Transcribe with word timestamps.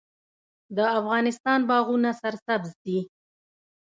د 0.75 0.77
افغانستان 0.99 1.59
باغونه 1.69 2.09
سرسبز 2.21 2.71
دي 2.85 2.99